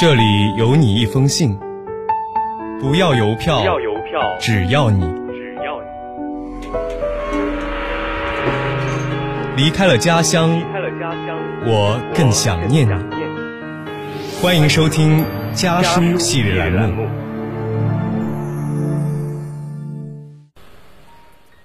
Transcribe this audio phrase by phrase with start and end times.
[0.00, 1.58] 这里有你一封信，
[2.80, 5.82] 不要邮票，不要邮票，只要你只要
[9.56, 12.90] 你离开了家乡，离开了家乡，我更想念你。
[12.92, 13.38] 想念你。
[14.40, 17.04] 欢迎收听家书系列栏目。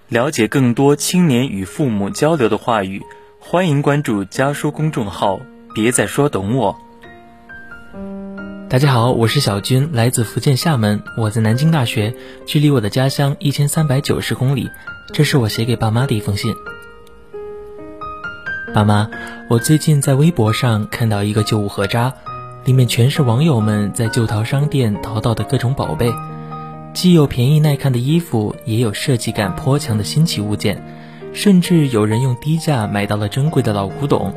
[0.08, 3.00] 了解更多青年与父母交流的话语，
[3.40, 5.40] 欢迎关注家书公众号。
[5.76, 6.83] 别再说懂我。
[8.74, 11.04] 大家好，我是小军，来自福建厦门。
[11.16, 12.12] 我在南京大学，
[12.48, 14.68] 距离我的家乡一千三百九十公里。
[15.14, 16.52] 这是我写给爸妈的一封信。
[18.74, 19.12] 爸妈，
[19.48, 22.12] 我最近在微博上看到一个旧物合渣，
[22.66, 26.12] 里面全是网友们在旧淘商店淘到的各种宝贝，
[26.96, 30.84] 既有便宜耐看的衣服，也有设计感颇强的新奇物件，
[31.32, 34.34] 甚至有人用低价买到了珍贵的老古董。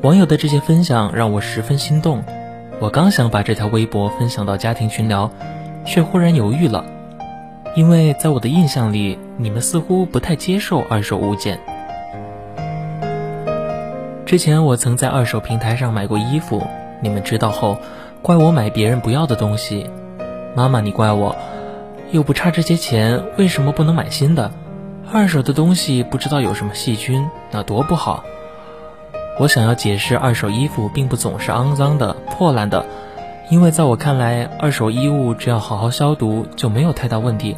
[0.00, 2.24] 网友的这些分享让我十分心动，
[2.82, 5.30] 我刚想把这条微博分享到家庭群聊，
[5.86, 6.84] 却忽然犹豫了，
[7.76, 11.60] 因为在我的印象里，你们似乎不太接受二手物件。
[14.26, 16.66] 之前我曾在二手平台上买过衣服，
[17.00, 17.78] 你们知道后，
[18.20, 19.88] 怪我买别人不要的东西。
[20.56, 21.36] 妈妈，你怪我，
[22.10, 24.50] 又不差这些钱，为什么不能买新的？
[25.12, 28.24] 二手的东西不知道有什么细菌，那多不好。
[29.38, 32.84] 我想要解释，二手衣服并不总是肮脏的、破烂的，
[33.50, 37.56] 因为在我看来，二手衣物只要好好消毒就没有太大问题。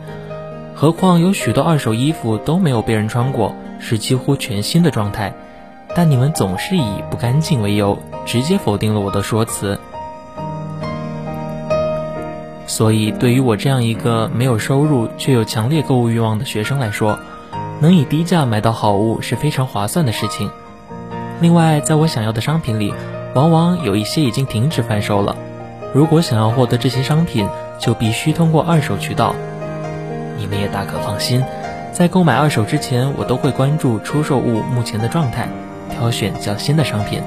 [0.75, 5.33] 何况有许多二手衣服都没有被人穿过，是几乎全新的状态。
[5.97, 9.79] 但你们总是以不干净为由，直接否定了我的说辞。
[12.67, 17.19] 所以，对于我这样一个没有收入却有强烈购物欲望的学生来说，
[17.81, 20.51] 能以低价买到好物是非常划算的事情。
[21.41, 22.95] 另外，在我想要的商品里，
[23.35, 25.37] 往往有一些已经停止贩售了。
[25.93, 29.35] 如果想要获得这些商品，就必须通过二手渠道。
[30.39, 31.45] 你们也大可放心，
[31.93, 35.49] 在购买二手之前，我都会关注出售物目前的状态，
[35.91, 37.21] 挑选较新的商品。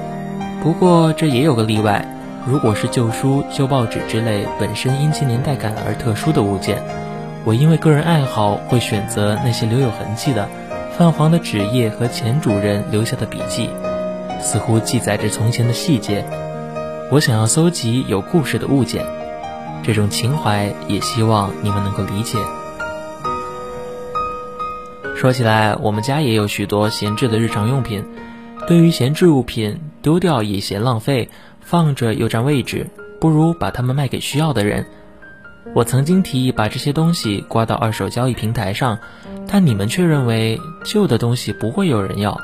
[0.63, 2.06] 不过这也有个例外，
[2.46, 6.81] 如果是旧书、旧报纸之类本身因其年代感而特殊的物件，
[7.46, 10.47] 我因为个人爱好会选择那些留有痕迹的、
[10.97, 13.69] 泛黄的纸页和前主人留下的笔记。
[14.40, 16.25] 似乎记载着从前的细节，
[17.12, 19.06] 我想要搜集有故事的物件，
[19.84, 22.38] 这种情怀也希望你们能够理解。
[25.16, 28.06] 说起来，我们家也有许多闲置的日常用品，
[28.68, 32.88] 对于闲置物品，丢掉也嫌浪费，放着又占位置，
[33.20, 34.86] 不如把它们卖给需要的人。
[35.74, 39.00] 我曾经提议把这些东西挂到二手交易平台上，
[39.47, 42.38] 但你们却认为旧的东西不会有人要。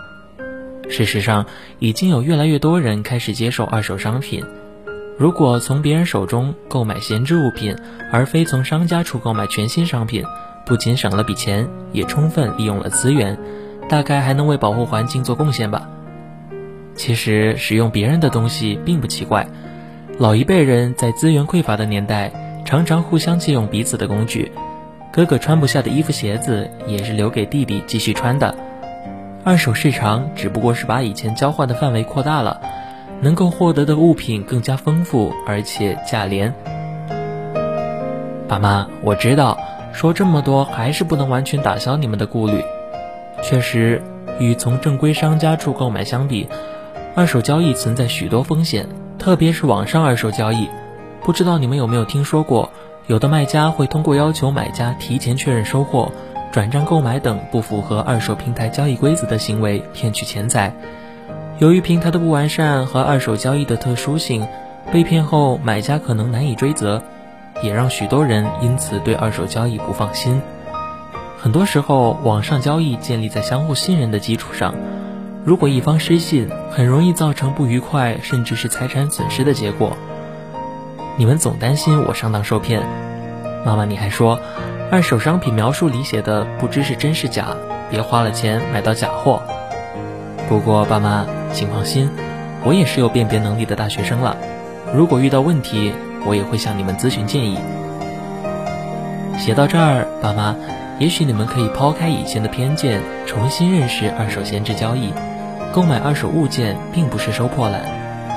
[0.89, 1.45] 事实上，
[1.79, 4.43] 已经有越来越多人开始接受二手商品。
[5.17, 7.75] 如果从别人手中购买闲置物品，
[8.11, 10.23] 而非从商家处购买全新商品，
[10.65, 13.37] 不仅省了笔钱，也充分利用了资源，
[13.87, 15.87] 大概还能为保护环境做贡献吧。
[16.95, 19.47] 其实，使用别人的东西并不奇怪。
[20.19, 24.51] 老一辈人在资源匮乏的年代，常常互相借用彼此的工具。
[25.11, 28.55] 哥哥穿不下的衣服、鞋子，也是留给弟弟继续穿的。
[29.45, 32.61] 二手市场只不过是把以前交换的范围扩大了，
[33.19, 36.53] 能够获得的物品更加丰富，而且价廉。
[38.47, 39.57] 爸妈，我知道
[39.91, 42.63] 说这么多还是不能完全打消你们的顾虑。
[43.41, 44.01] 确实，
[44.39, 46.47] 与从正规商家处购买相比，
[47.13, 48.87] 二手交易存在许多风险，
[49.19, 50.69] 特别是网上二手交易。
[51.21, 52.69] 不知道你们有没有听说过，
[53.07, 56.13] 有的卖家会通过要求买家提前确认收货。
[56.53, 60.71] 转账购买等不符合二手平台交易规则的行为，骗取钱财。
[61.57, 64.47] 由于平台的不完善和二手交易的特殊性，
[64.91, 67.01] 被骗后买家可能难以追责，
[67.63, 70.43] 也让许多人因此对二手交易不放心。
[71.39, 74.75] 很多时候，网上交易建立在相互信任的基础上，
[75.43, 79.97] 如果一方失信，很容易造成不愉快甚至是财产损失的结果。
[81.17, 82.83] 你们总担心我上当受骗，
[83.65, 84.39] 妈妈，你还说。
[84.91, 87.47] 二手商品描述里写的不知是真是假，
[87.89, 89.41] 别花了钱买到假货。
[90.47, 92.11] 不过爸妈，请放心，
[92.63, 94.37] 我也是有辨别能力的大学生了。
[94.93, 95.93] 如果遇到问题，
[96.25, 97.57] 我也会向你们咨询建议。
[99.39, 100.55] 写到这儿，爸妈，
[100.99, 105.11] 也许你们可以抛开以前的偏见，重新认识二手闲置交易。
[105.73, 107.81] 购买二手物件并不是收破烂，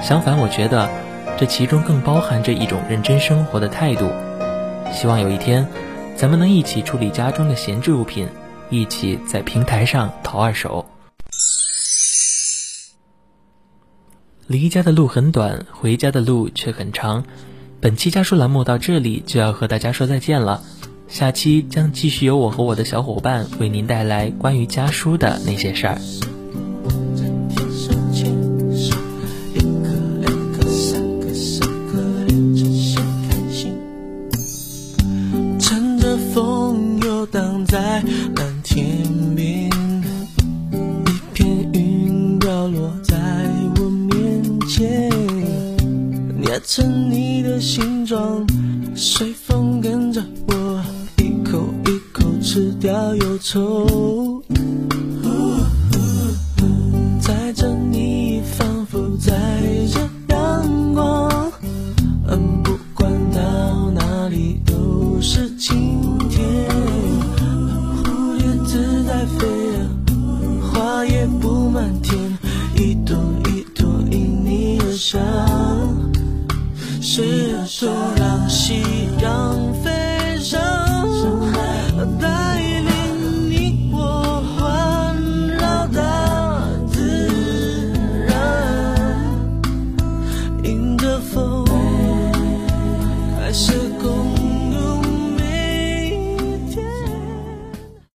[0.03, 0.89] 相反，我觉得
[1.37, 4.11] 这其中更包含着一种认真生活的态度。
[4.91, 5.67] 希望有一天。
[6.17, 8.27] 咱们能一起处理家中的闲置物品，
[8.71, 10.87] 一起在平台上淘二手。
[14.47, 17.25] 离家的路很短，回家的路却很长。
[17.81, 20.63] 本期家书栏目到这里就要和大家说再见了，
[21.07, 26.01] 下期将继续由我和我的小伙伴为您带来关于家书的那些事儿。
[37.77, 38.03] 在
[38.37, 39.69] 蓝天边，
[40.73, 43.15] 一片云掉落在
[43.77, 45.11] 我面前，
[46.41, 48.47] 捏成你的形状，
[48.95, 50.83] 随风跟着我，
[51.19, 54.43] 一口一口吃掉忧愁。
[57.21, 59.35] 载着你，仿佛载
[59.93, 61.53] 着阳光，
[62.65, 66.96] 不管到哪里都是晴天。
[69.25, 69.47] 飞
[69.77, 69.89] 啊，
[70.63, 72.39] 花也布满天，
[72.77, 73.17] 一朵
[73.49, 75.21] 一朵因你而香，
[77.01, 77.23] 试
[77.81, 77.87] 图
[78.17, 78.83] 让夕
[79.21, 80.06] 阳飞。